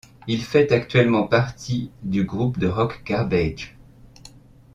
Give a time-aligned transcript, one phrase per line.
[0.27, 3.77] Il fait actuellement partie du groupe de rock Garbage.